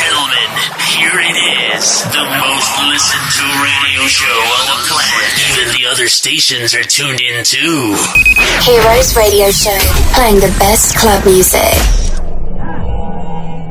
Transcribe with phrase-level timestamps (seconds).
[0.00, 0.48] gentlemen,
[0.88, 1.36] here it
[1.76, 2.02] is.
[2.08, 5.30] The most listened to radio show on the planet.
[5.52, 7.94] Even the other stations are tuned in too.
[8.64, 9.78] Heroes Radio Show,
[10.14, 12.09] playing the best club music.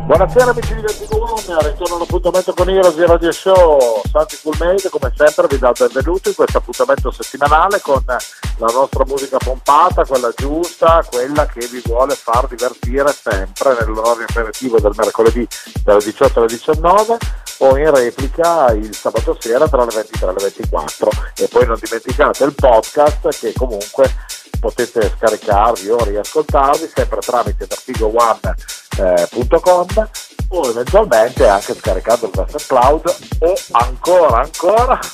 [0.09, 5.45] Buonasera amici di Vertigoon, ritorno all'appuntamento con Heroes di Radio Show, Santi Coolmade come sempre
[5.47, 11.05] vi do il benvenuto in questo appuntamento settimanale con la nostra musica pompata, quella giusta,
[11.07, 15.47] quella che vi vuole far divertire sempre nell'orario aperitivo del mercoledì
[15.83, 17.17] dalle 18 alle 19
[17.59, 21.77] o in replica il sabato sera tra le 23 e le 24 e poi non
[21.79, 24.11] dimenticate il podcast che comunque
[24.59, 30.09] potete scaricarvi o riascoltarvi sempre tramite vertigoone.com
[30.51, 34.99] o eventualmente anche scaricando il vostro cloud o ancora ancora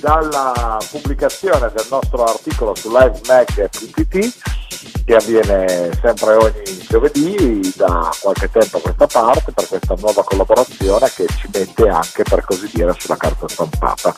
[0.00, 4.61] dalla pubblicazione del nostro articolo su livemag.it
[5.04, 11.10] che avviene sempre ogni giovedì da qualche tempo a questa parte per questa nuova collaborazione
[11.14, 14.14] che ci mette anche per così dire sulla carta stampata.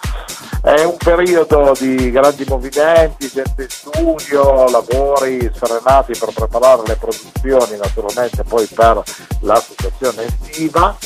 [0.63, 7.77] È un periodo di grandi movimenti, gente in studio, lavori serenati per preparare le produzioni
[7.77, 9.03] naturalmente poi per
[9.41, 10.97] l'associazione estiva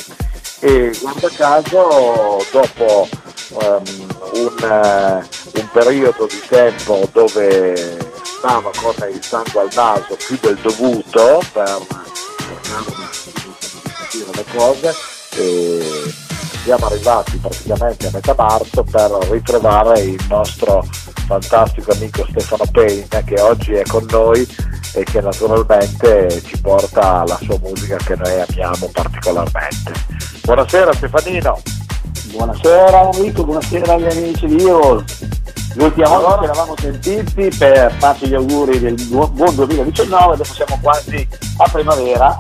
[0.61, 3.09] e guarda caso dopo
[3.51, 3.83] um,
[4.33, 8.08] un, uh, un periodo di tempo dove
[8.39, 11.87] stava con il sangue al naso più del dovuto per
[13.99, 14.95] capire le cose
[15.35, 16.15] e
[16.63, 20.87] siamo arrivati praticamente a metà marzo per ritrovare il nostro
[21.27, 24.47] fantastico amico Stefano Payne che oggi è con noi
[24.95, 29.93] e che naturalmente ci porta la sua musica che noi amiamo particolarmente.
[30.45, 31.61] Buonasera Stefanino.
[32.31, 35.38] Buonasera Enrico, buonasera agli amici di Heroes.
[35.79, 41.29] L'ultima volta che eravamo sentiti per farci gli auguri del buon 2019, adesso siamo quasi
[41.59, 42.37] a primavera,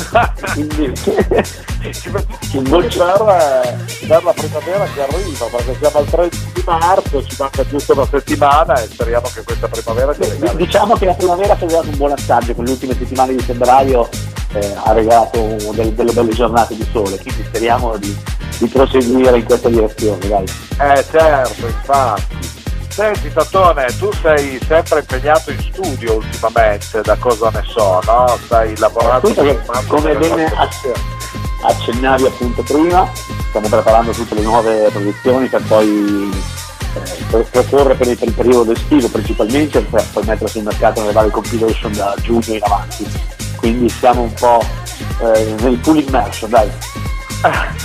[0.54, 7.36] quindi ci mettiamo per, la primavera che arriva, perché siamo al 30 di marzo, ci
[7.38, 10.56] manca giusto una settimana e speriamo che questa primavera ci regali.
[10.56, 13.42] Diciamo che la primavera ci ha dato un buon assaggio, con le ultime settimane di
[13.42, 14.08] febbraio
[14.54, 15.38] eh, ha regalato
[15.72, 18.16] del, delle belle giornate di sole, quindi speriamo di,
[18.56, 20.26] di proseguire in questa direzione.
[20.26, 20.44] Dai.
[20.80, 22.57] Eh certo, infatti.
[22.98, 28.36] Senti Tatone, tu sei sempre impegnato in studio ultimamente, da cosa ne so, no?
[28.44, 30.52] Stai lavorando che, come bene
[31.62, 33.08] accennavi appunto prima,
[33.50, 36.28] stiamo preparando tutte le nuove produzioni per poi
[37.34, 41.12] eh, proporre per il, per il, periodo estivo principalmente per poi mettere sul mercato nelle
[41.12, 43.06] varie compilation da giugno in avanti.
[43.58, 44.60] Quindi siamo un po'
[45.22, 46.68] eh, nel full immersion, dai.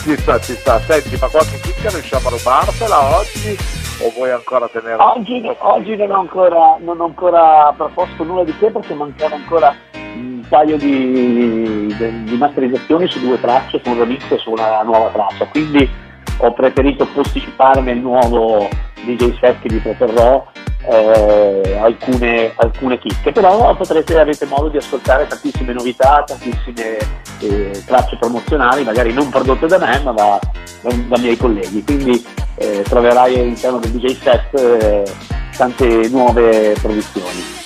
[0.03, 0.79] Ci sta, ci sta.
[0.79, 3.81] Senti, ma qualche chicca riusciamo a rubartela oggi?
[4.01, 5.01] o vuoi ancora tenere?
[5.01, 9.75] Oggi, oggi non, ho ancora, non, ho ancora, proposto nulla di che perché mancano ancora
[9.93, 14.81] un paio di, di, di masterizzazioni su due tracce, su un remix e su una
[14.83, 15.89] nuova traccia, quindi
[16.37, 18.67] ho preferito posticipare nel nuovo
[19.05, 20.45] DJ set che vi proporrò
[20.89, 26.97] eh, alcune, alcune chicche, però potrete avere modo di ascoltare tantissime novità, tantissime
[27.39, 30.39] eh, tracce promozionali, magari non prodotte da me ma da,
[30.81, 35.03] da, da miei colleghi, quindi eh, troverai all'interno del DJ set eh,
[35.55, 37.61] tante nuove produzioni.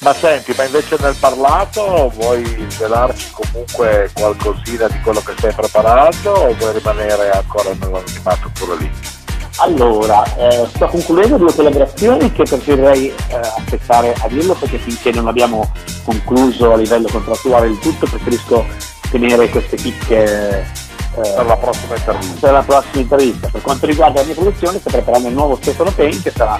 [0.00, 6.32] Ma senti, ma invece nel parlato vuoi svelarci comunque qualcosina di quello che stai preparando
[6.32, 9.21] o vuoi rimanere ancora nell'animato pure lì?
[9.64, 15.28] Allora, eh, sto concludendo due collaborazioni che preferirei eh, aspettare a dirlo perché finché non
[15.28, 15.70] abbiamo
[16.02, 18.66] concluso a livello contrattuale il tutto preferisco
[19.08, 20.64] tenere queste picche eh,
[21.12, 22.40] per la prossima intervista.
[22.40, 23.48] Per la prossima intervista.
[23.52, 26.58] Per quanto riguarda la mia produzione sto preparando il nuovo Stefano Pain che sarà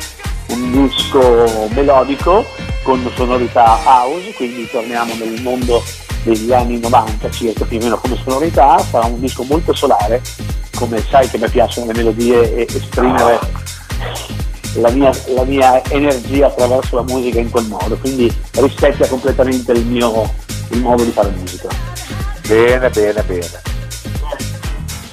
[0.51, 2.45] un disco melodico
[2.85, 5.83] con sonorità house, quindi torniamo nel mondo
[6.23, 10.23] degli anni 90 circa più o meno come sonorità, sarà un disco molto solare,
[10.77, 13.39] come sai che mi piacciono le melodie e esprimere
[14.77, 19.85] la mia, la mia energia attraverso la musica in quel modo, quindi rispecchia completamente il
[19.85, 20.31] mio
[20.73, 21.69] il modo di fare musica.
[22.47, 23.61] Bene, bene, bene.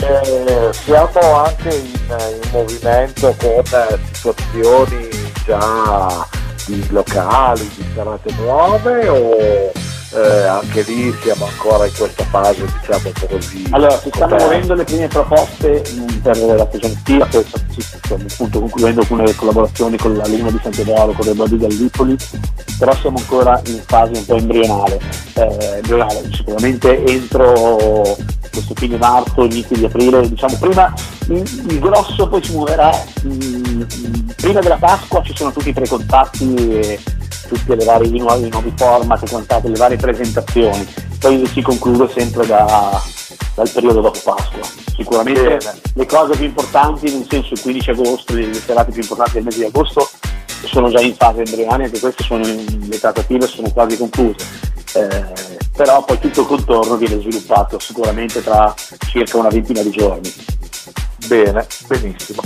[0.02, 3.64] Eh, siamo anche in, in movimento con
[4.12, 5.10] situazioni
[5.46, 6.28] già
[6.66, 9.72] di locali, di serate nuove o
[10.12, 14.36] eh, anche lì siamo ancora in questa fase diciamo un po' così allora si stanno
[14.36, 20.16] muovendo le prime proposte mh, per la stagione estiva stiamo appunto concludendo alcune collaborazioni con
[20.16, 22.18] la Luna di Sant'Edoaro con le Body Gallipoli
[22.80, 25.00] però siamo ancora in fase un po' embrionale,
[25.34, 26.30] eh, embrionale.
[26.32, 28.18] sicuramente entro
[28.52, 30.94] questo fine marzo, inizio di aprile, diciamo prima
[31.28, 32.90] il, grosso poi si muoverà
[33.24, 37.00] mh, prima della Pasqua ci sono tutti i precontatti e
[37.48, 39.22] tutti i vari i nuovi, i nuovi format,
[39.64, 40.88] le varie presentazioni,
[41.20, 43.02] poi si conclude sempre da,
[43.56, 44.62] dal periodo dopo Pasqua.
[44.96, 45.82] Sicuramente Bene.
[45.94, 49.60] le cose più importanti, nel senso il 15 agosto, le serate più importanti del mese
[49.60, 50.10] di agosto
[50.66, 54.46] sono già in fase embrionale, anche queste sono in, le trattative sono quasi concluse.
[54.94, 58.74] Eh, però poi tutto il contorno viene sviluppato sicuramente tra
[59.10, 60.34] circa una ventina di giorni.
[61.30, 62.42] Bene, benissimo.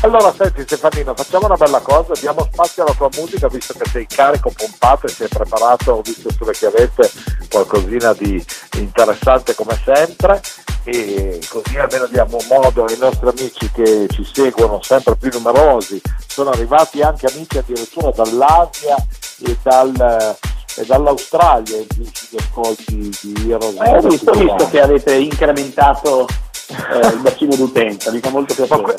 [0.00, 4.06] Allora senti Stefanino, facciamo una bella cosa, diamo spazio alla tua musica visto che sei
[4.06, 7.10] carico, pompato e sei preparato, ho visto sulle chiavette
[7.50, 8.42] qualcosina di
[8.78, 10.40] interessante come sempre
[10.84, 16.48] e così almeno diamo modo ai nostri amici che ci seguono sempre più numerosi, sono
[16.52, 18.96] arrivati anche amici addirittura dall'Asia
[19.44, 20.36] e, dal,
[20.76, 23.76] e dall'Australia in più sugli ascolti di Heroes.
[23.78, 26.26] Eh, ho visto, visto che avete incrementato
[26.72, 28.80] eh, il bacino d'utenza, mi fa molto piacere.
[28.80, 28.96] Ma, que-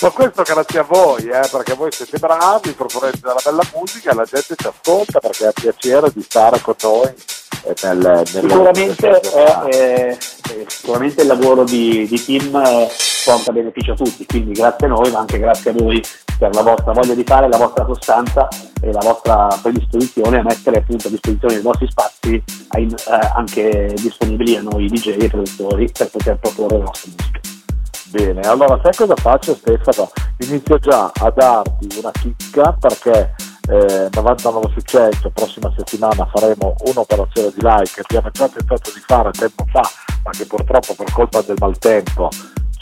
[0.00, 4.14] ma questo grazie a voi, eh, perché voi siete bravi, proponete della bella musica e
[4.14, 7.14] la gente ci ascolta perché ha piacere di stare con noi.
[7.82, 10.18] Nel, sicuramente, è, è,
[10.66, 12.88] sicuramente il lavoro di, di team eh,
[13.24, 16.02] porta beneficio a tutti, quindi grazie a noi, ma anche grazie a voi
[16.42, 18.48] per la vostra voglia di fare, la vostra costanza
[18.80, 23.94] e la vostra predisposizione a mettere appunto a disposizione dei vostri spazi ai, eh, anche
[23.94, 27.40] disponibili a noi DJ e produttori per poter proporre la nostra musica.
[28.10, 30.10] Bene, allora sai cosa faccio Stefano?
[30.38, 33.34] Inizio già a darti una chicca perché
[33.68, 39.00] eh, 99 su 100, prossima settimana faremo un'operazione di like che abbiamo già tentato di
[39.06, 39.88] fare tempo fa,
[40.24, 42.30] ma che purtroppo per colpa del maltempo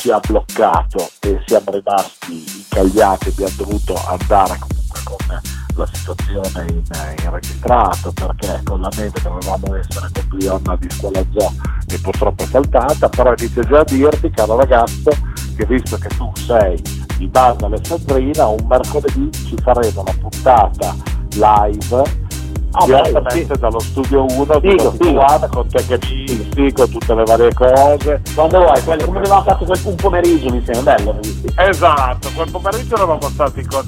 [0.00, 5.40] ci ha bloccato e siamo rimasti incagliati, abbiamo dovuto andare comunque con
[5.74, 6.82] la situazione in,
[7.22, 11.52] in registrato perché con la neve dovevamo essere con Glionna di scuola zoo
[11.86, 15.10] e purtroppo è saltata, però inizio già a dirti caro ragazzo
[15.54, 16.80] che visto che tu sei
[17.18, 20.96] di base Alessandrina un mercoledì ci faremo una puntata
[21.32, 22.28] live
[22.72, 23.60] Ah, direttamente sì.
[23.60, 25.48] dallo studio 1 figo, figo.
[25.50, 26.24] con te che ci
[26.72, 28.22] con tutte le varie cose.
[28.34, 31.18] Quando vuoi quello, come avevamo fatto quel, un pomeriggio mi sembra bello
[31.56, 33.86] esatto quel pomeriggio eravamo stati con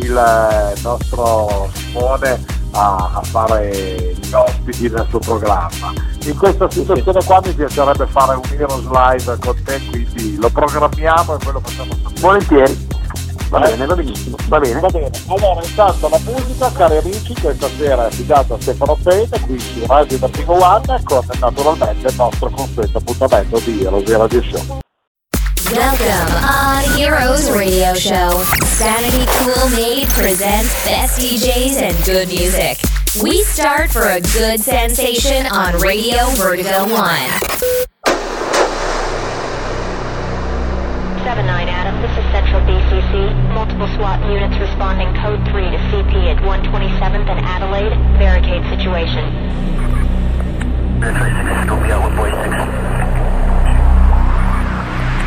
[0.00, 5.92] il eh, nostro Simone a, a fare gli ospiti del suo programma.
[6.24, 11.34] In questa situazione qua mi piacerebbe fare un Heroes Live con te quindi lo programmiamo
[11.34, 12.85] e poi lo facciamo volentieri
[13.48, 14.80] Va bene, va benissimo, va bene.
[14.80, 15.10] Va bene.
[15.28, 19.86] Allora, intanto la musica, cari amici, questa sera è affidata a Stefano Pene, qui su
[19.86, 24.80] Radio da Primo One, con naturalmente il nostro consueto appuntamento di Heroes Radio Show.
[25.70, 28.42] Welcome on Heroes Radio Show.
[28.64, 32.78] Sanity Cool Made presents best DJs and good music.
[33.22, 37.95] We start for a good sensation on Radio Vertigo 1.
[43.66, 47.90] Multiple SWAT units responding code 3 to CP at 127th and Adelaide.
[48.16, 49.26] Barricade situation.
[51.02, 51.10] Be
[51.90, 52.46] out with boy 6.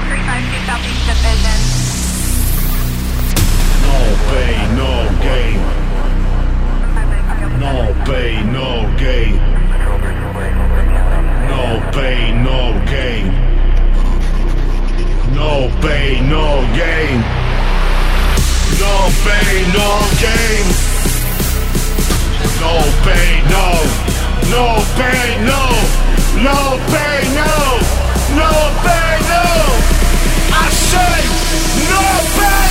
[0.08, 1.60] 352 Southeast Division.
[3.84, 4.00] No
[4.32, 5.60] pay, no gain.
[7.60, 9.36] No pay, no gain.
[11.52, 13.28] No pay, no gain.
[15.36, 17.39] No pain, no gain.
[18.90, 19.90] No pain, no
[20.24, 20.66] gain.
[22.64, 22.74] No
[23.06, 23.68] pain, no.
[24.54, 24.66] No
[24.98, 25.64] pain, no.
[26.48, 26.58] No
[26.94, 27.54] pain, no.
[28.42, 28.52] No
[28.86, 29.46] pain, no.
[30.62, 31.20] I say
[31.92, 32.04] no
[32.38, 32.69] pain,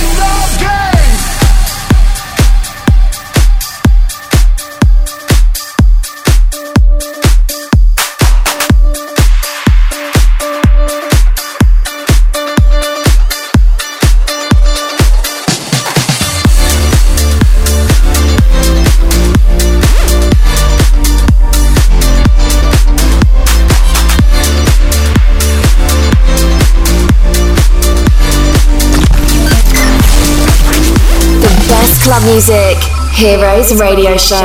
[32.09, 32.77] club music.
[33.13, 34.41] Heroes Radio Show.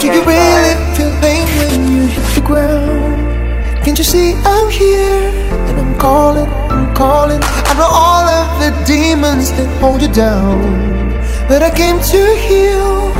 [0.00, 3.84] Do you really feel pain when you hit the ground?
[3.84, 5.28] Can't you see I'm here?
[5.68, 7.40] And I'm calling, I'm calling.
[7.42, 10.56] I know all of the demons that hold you down.
[11.46, 13.12] But I came to heal.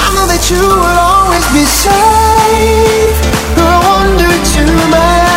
[0.00, 3.16] I know that you will always be safe.
[3.56, 5.31] Wonder to my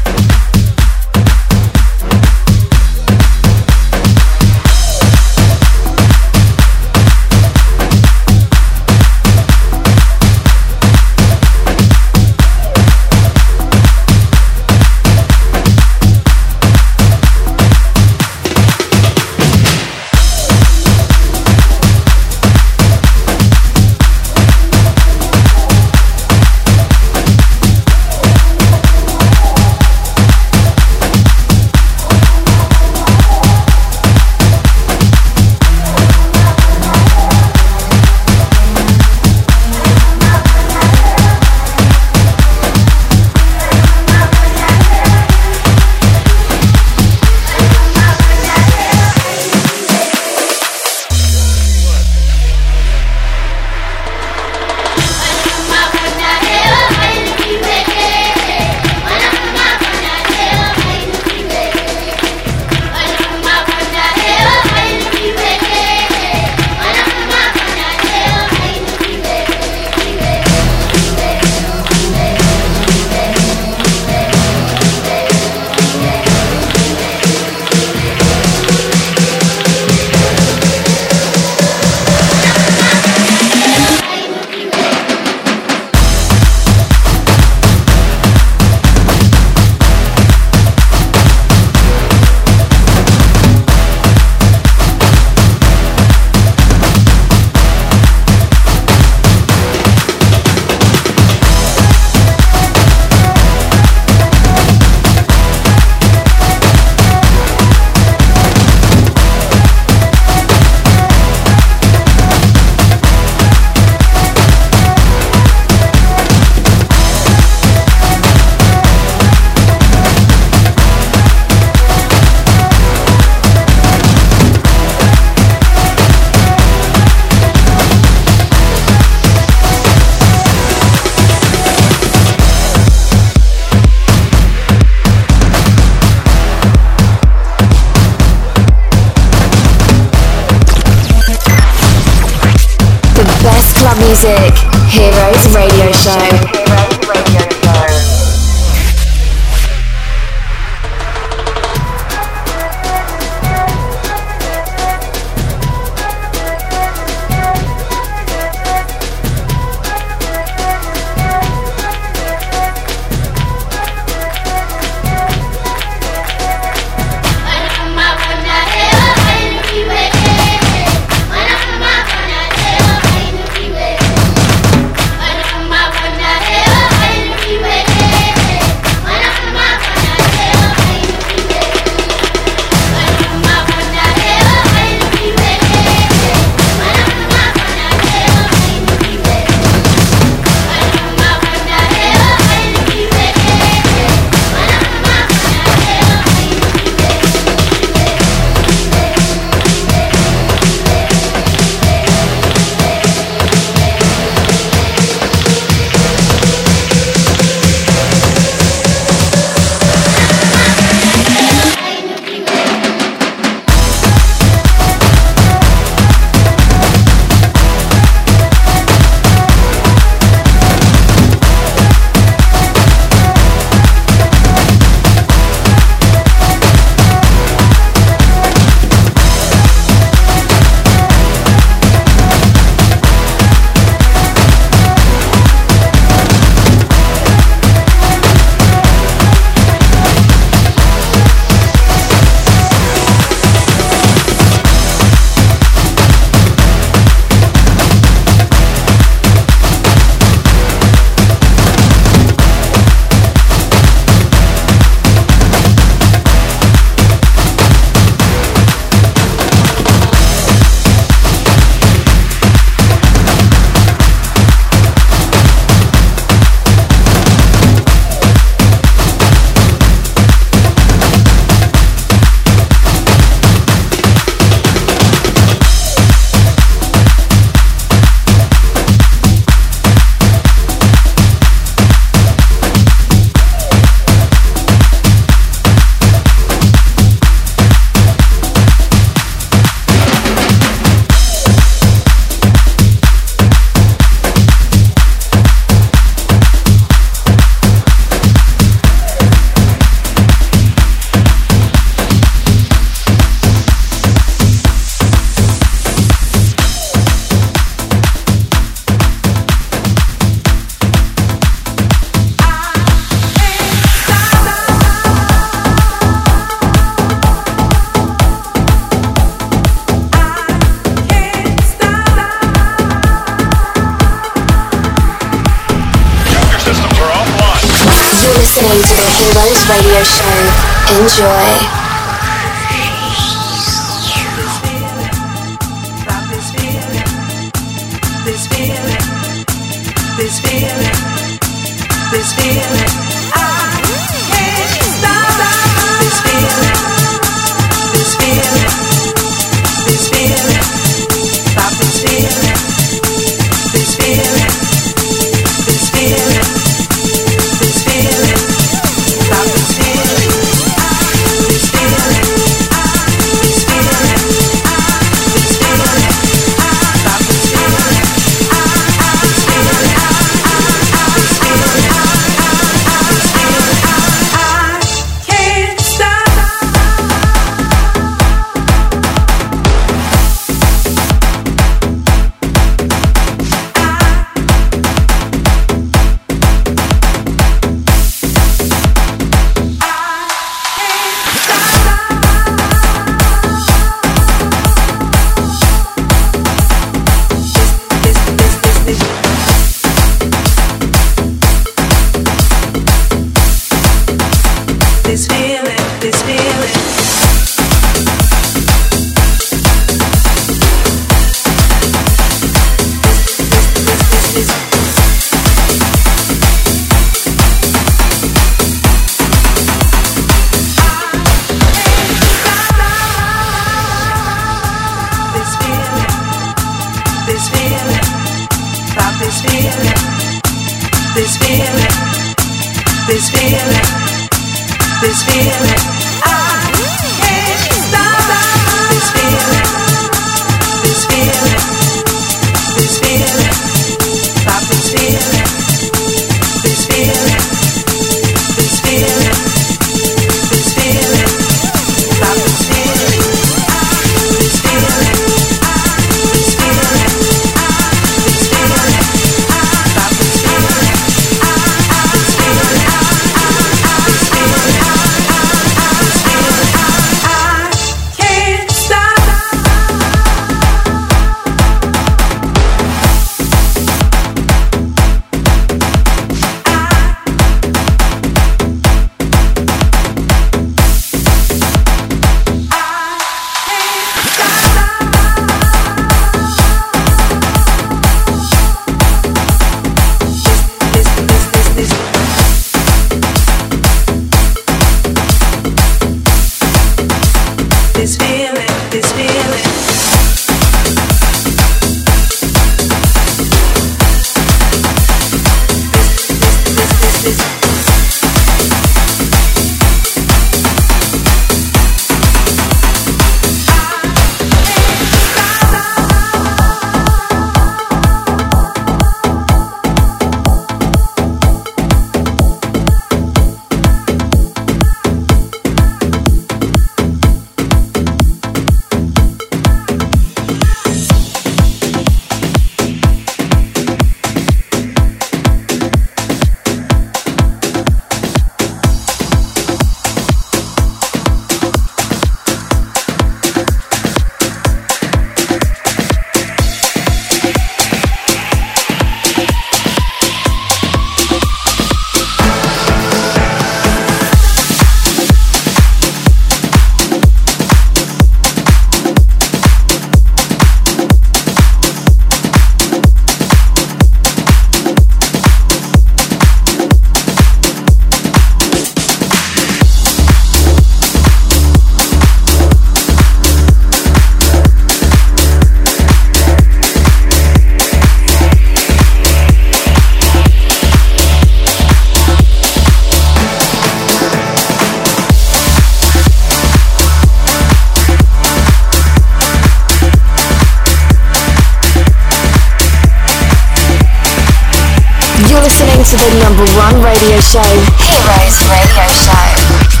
[596.61, 597.59] number one radio show,
[597.97, 600.00] Heroes Radio Show.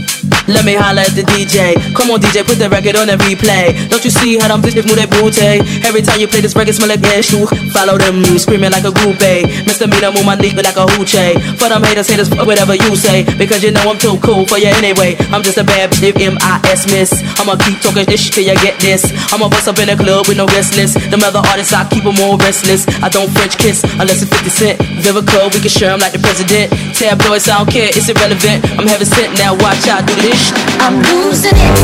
[0.51, 1.79] Let me holler at the DJ.
[1.95, 3.71] Come on, DJ, put the record on the replay.
[3.89, 5.63] Don't you see how them bitches move their booty?
[5.87, 7.47] Every time you play this record, smell like shoe.
[7.71, 9.47] Follow them, screaming like a groupie.
[9.63, 9.87] Mr.
[9.87, 11.39] Mina move my dick like a hoochie.
[11.55, 13.23] For them haters, haters, fuck whatever you say.
[13.39, 15.15] Because you know I'm too cool for you anyway.
[15.31, 17.15] I'm just a bad bitch, M-I-S miss.
[17.39, 19.07] I'ma keep talking this shit till you get this.
[19.31, 20.93] I'ma bust up in the club with no restless.
[20.93, 22.83] Them other artists, I keep them all restless.
[22.99, 24.75] I don't French kiss unless it's 50 Cent.
[24.99, 26.73] Vivica, we can share 'em like the president.
[26.97, 28.59] Tabloids, I don't care, it's irrelevant.
[28.77, 30.40] I'm heaven sent now, watch out, do this.
[30.79, 31.75] I'm losing it.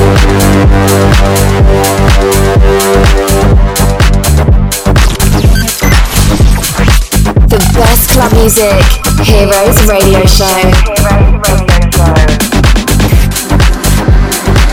[7.48, 8.84] The best club music.
[9.26, 10.46] Heroes Radio Show.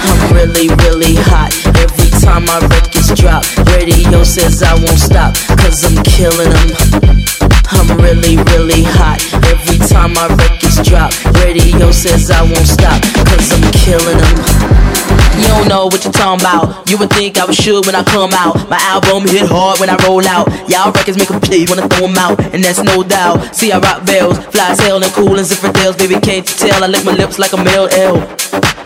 [0.03, 1.53] I'm really, really hot.
[1.77, 3.45] Every time my records drop,
[3.77, 6.71] radio says I won't stop, cause I'm killing them.
[7.71, 9.21] I'm really, really hot.
[9.45, 11.13] every time records drop.
[11.45, 14.39] Radio says I won't stop, cause I'm killing them.
[15.39, 16.89] You don't know what you're talking about.
[16.91, 18.69] You would think I was sure when I come out.
[18.69, 20.49] My album hit hard when I roll out.
[20.69, 23.55] Y'all records make a play wanna throw 'em out, and that's no doubt.
[23.55, 25.99] See, I rock bells, fly as hell and cool and Zinfandels.
[25.99, 26.83] Baby, can't you tell?
[26.83, 28.74] I lick my lips like a male L.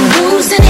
[0.00, 0.68] I'm losing it.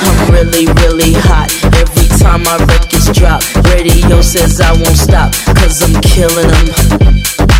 [0.00, 1.52] I'm really, really hot.
[1.76, 3.20] Every time my records
[3.68, 7.11] radio says I won't stop, cause I'm killing them.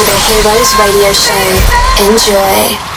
[0.00, 2.08] To the Heroes Radio Show.
[2.08, 2.89] Enjoy.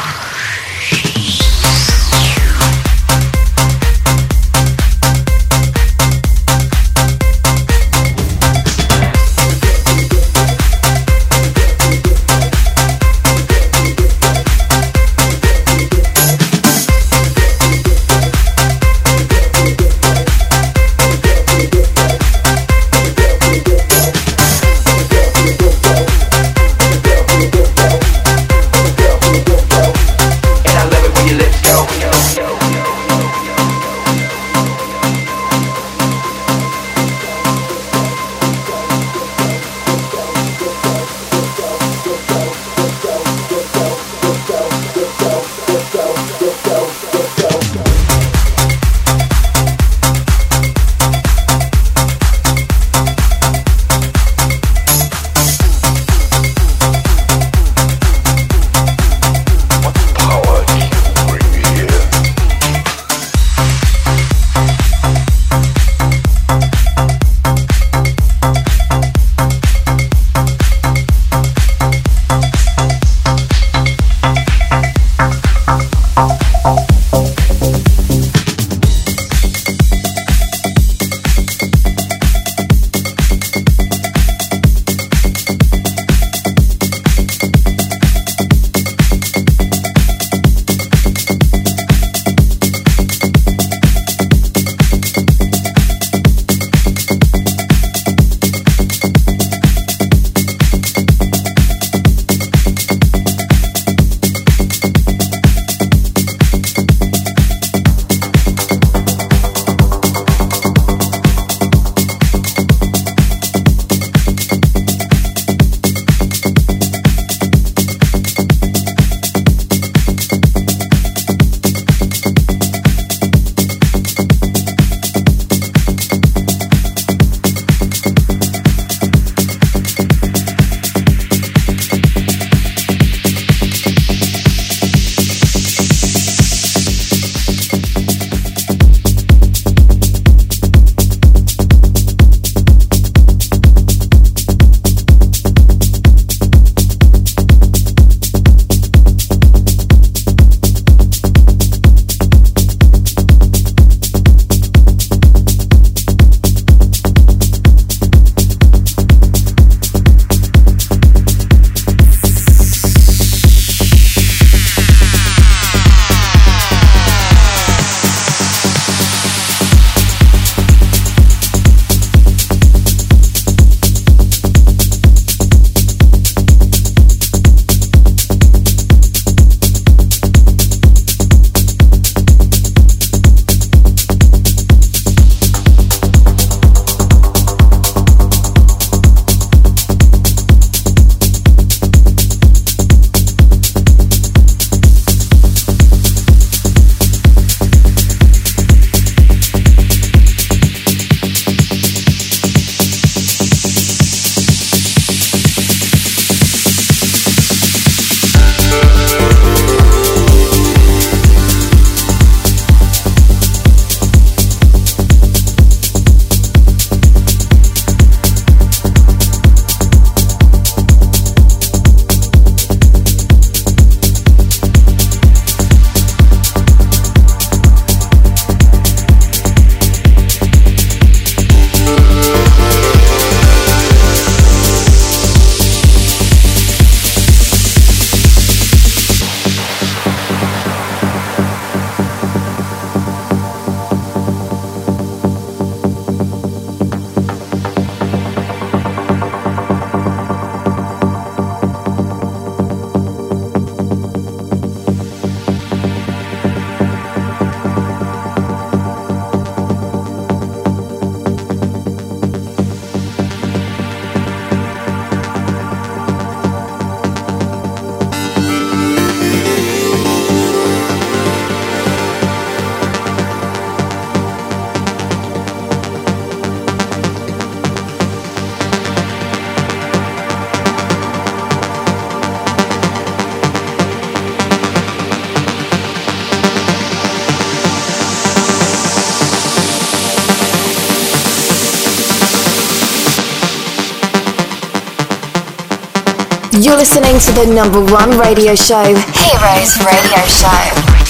[296.74, 301.03] You're listening to the number one radio show, Heroes Radio Show.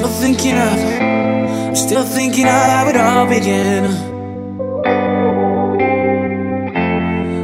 [0.00, 0.78] still thinking of,
[1.68, 3.84] I'm still thinking of how it all began.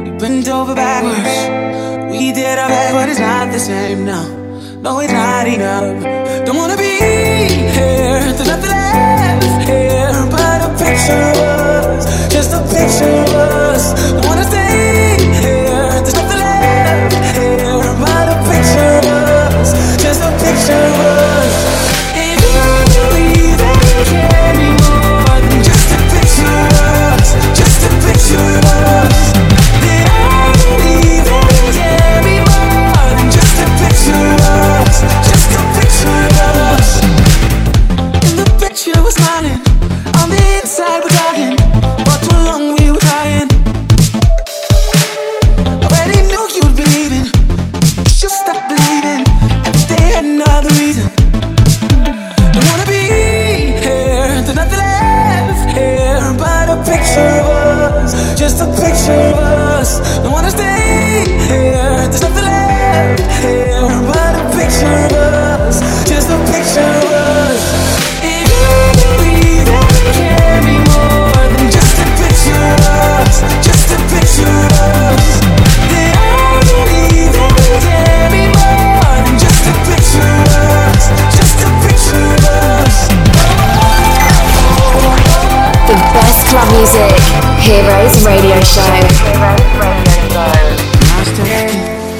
[0.07, 4.25] You bent over backwards, we did our best, but it's not the same now.
[4.81, 6.03] No, it's not enough.
[6.47, 6.97] Don't wanna be
[7.77, 13.76] here, there's nothing left here but a picture of us, just a picture of us.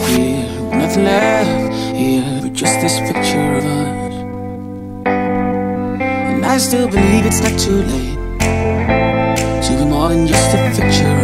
[0.10, 4.14] yeah, nothing left, yeah, but just this picture of us.
[5.06, 8.18] And I still believe it's not too late
[9.64, 11.17] to be more than just a picture.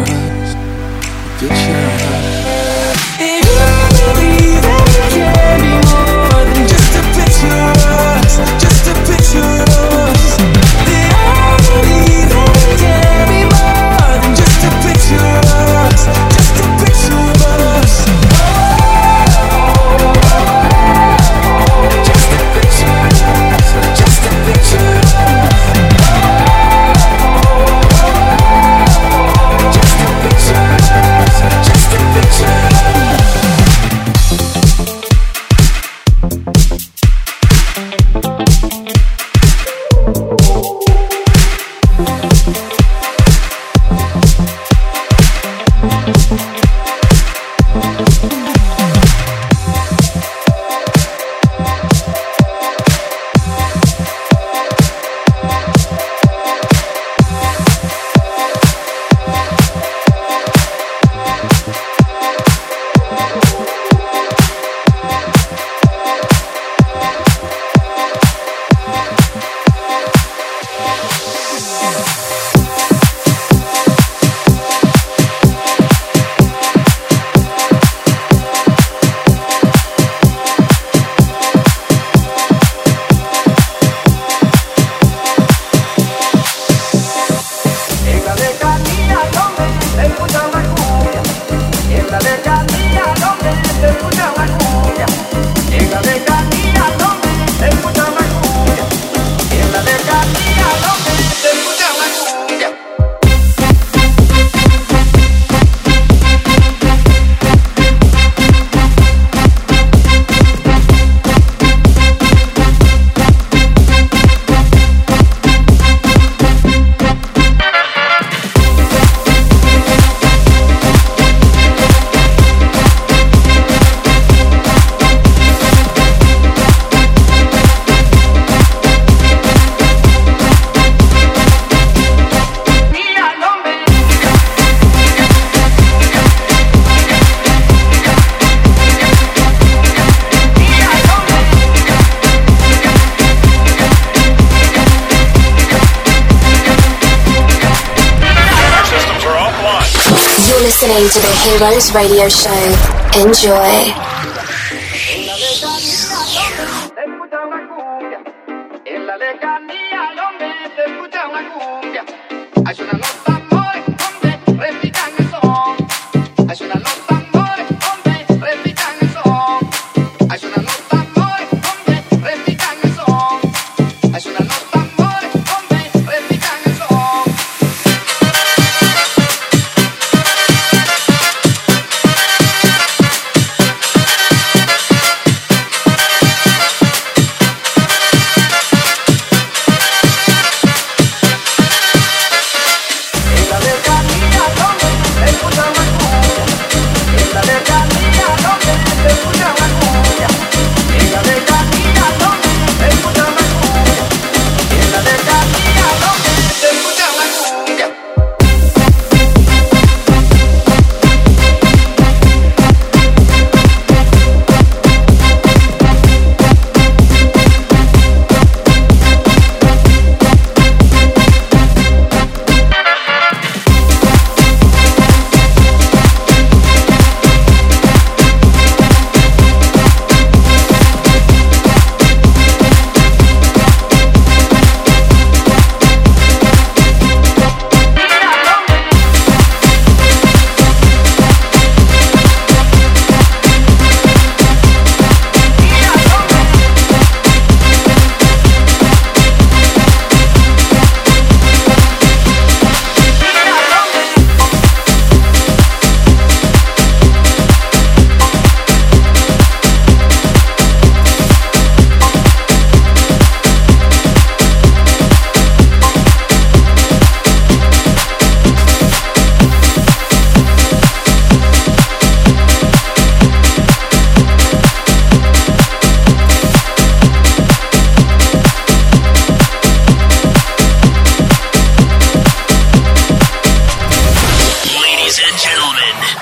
[151.64, 153.20] To the Heroes Radio Show.
[153.20, 154.03] Enjoy.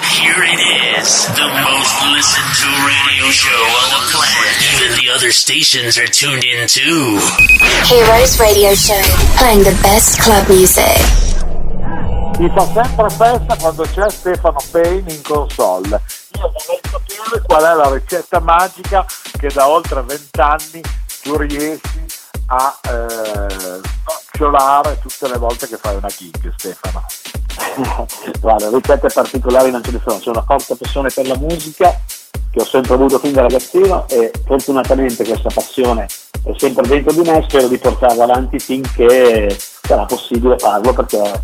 [0.06, 0.60] Here it
[0.98, 4.54] is, the most listened to radio show on the planet.
[4.74, 7.18] Even the other stations are tuned in too.
[7.86, 9.02] Heroes Radio Show,
[9.36, 10.98] playing the best club music.
[12.38, 16.00] Mi fa sempre festa quando c'è Stefano Payne in console.
[16.38, 19.04] Io vorrei sapere qual è la ricetta magica
[19.38, 20.80] che da oltre vent'anni
[21.22, 22.04] tu riesci
[22.46, 27.04] a eh, nocciolare tutte le volte che fai una gig, Stefano.
[28.40, 31.98] Guarda, ricette particolari non ce ne sono, c'è una forte passione per la musica
[32.50, 36.06] che ho sempre avuto fin da ragazzino e fortunatamente questa passione
[36.44, 41.42] è sempre dentro di me e spero di portarla avanti finché sarà possibile farlo perché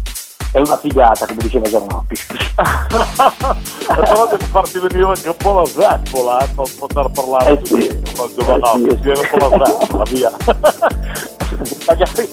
[0.50, 2.16] è una figata, come diceva Giannoppi.
[3.86, 8.00] Però devi farti venire anche un po' la zeppola, eh, per poter parlare Eh sì.
[8.16, 9.08] con Giovanni, Eh sì.
[9.08, 10.30] un po' la zeppola, via.
[11.86, 12.28] Magari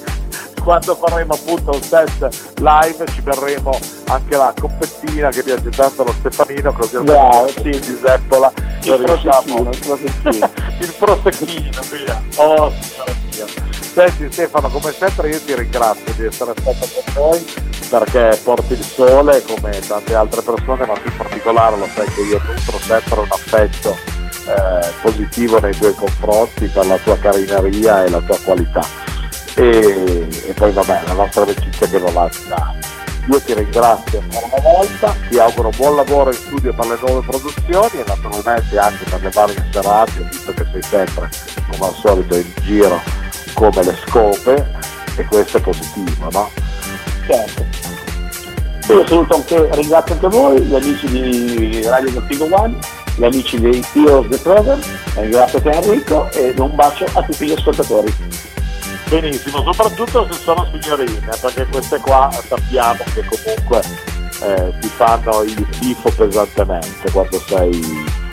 [0.66, 6.12] quando faremo appunto un test live ci berremo anche la coppettina che piace tanto allo
[6.12, 7.70] Stefanino, così almeno sì.
[7.70, 8.52] di zeppola
[8.82, 11.82] Il prosecchino, il prosecchino.
[11.92, 12.22] via.
[12.38, 13.46] Oh, mio.
[13.80, 17.46] Senti Stefano, come sempre io ti ringrazio di essere stato con noi
[17.88, 22.22] perché porti il sole come tante altre persone, ma tu in particolare lo sai che
[22.22, 23.96] io nutro sempre un affetto
[24.48, 29.14] eh, positivo nei tuoi confronti per la tua carineria e la tua qualità.
[29.56, 32.80] E, e poi vabbè, la nostra amicizia che va da anni.
[33.28, 37.26] Io ti ringrazio ancora una volta, ti auguro buon lavoro in studio per le nuove
[37.26, 41.30] produzioni e naturalmente anche per le varie serate, visto che sei sempre,
[41.72, 43.02] come al solito, in giro
[43.56, 44.68] come le scope
[45.16, 46.52] e questo è positivo, no?
[47.26, 47.66] Certo.
[48.94, 52.78] Io saluto anche, ringrazio anche voi, gli amici di Radio Vertigo One,
[53.16, 54.80] gli amici dei Heroes The Program,
[55.16, 58.14] ringrazio te Enrico e un bacio a tutti gli ascoltatori.
[59.10, 63.82] Benissimo, soprattutto se sono signorine, perché queste qua sappiamo che comunque
[64.42, 67.72] eh, ti fanno il tifo pesantemente quando sei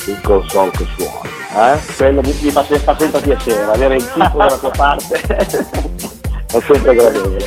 [0.07, 1.31] in console che suoni.
[1.55, 1.79] Eh?
[1.97, 6.61] Quello mi, mi fa, se- fa sempre piacere, avere il tipo dalla tua parte è
[6.67, 7.47] sempre gradevole.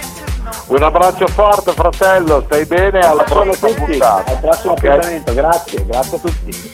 [0.67, 2.99] Un abbraccio forte fratello, stai bene?
[2.99, 4.31] Alla prossima puntata.
[4.31, 4.83] al prossimo Ok?
[4.83, 6.73] appuntamento, grazie, grazie a tutti.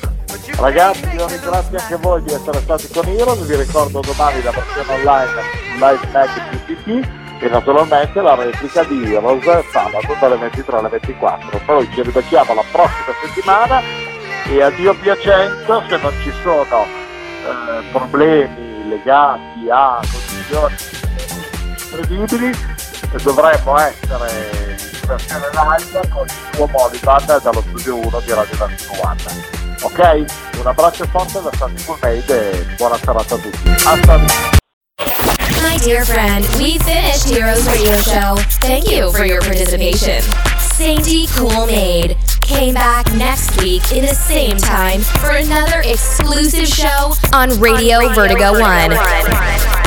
[0.57, 4.93] Ragazzi, io ringrazio anche voi di essere stati con Heroes, vi ricordo domani la versione
[4.93, 5.41] online
[5.79, 11.61] Live Mag PPT e naturalmente la replica di Heroes sabato dalle 23 alle 24.
[11.65, 13.81] Poi ci ribecchiamo la prossima settimana
[14.47, 20.75] e a Dio piacendo, se non ci sono eh, problemi legati a condizioni
[21.91, 22.51] incredibili,
[23.23, 28.93] dovremmo essere in versione live con il suo Moliband dallo studio 1 di Radio Vertigo
[29.01, 29.60] One.
[29.81, 30.25] Ok?
[30.59, 31.67] Un abbraccio forte da
[32.01, 33.69] Made e buona serata a tutti.
[33.83, 34.19] Hasta
[35.61, 38.35] My dear friend, we finished Heroes Radio Show.
[38.59, 40.21] Thank you for your participation.
[40.59, 47.13] Sandy Cool Maid came back next week in the same time for another exclusive show
[47.33, 49.80] on Radio, Vertigo, One.